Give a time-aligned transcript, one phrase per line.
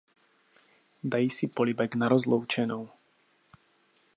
[1.03, 2.89] Dají si polibek na rozloučenou.